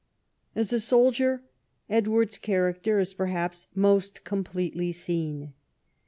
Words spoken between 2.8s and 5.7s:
is perhaps most completely seen.